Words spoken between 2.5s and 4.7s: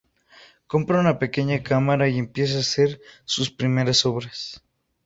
a hacer sus primeras obras.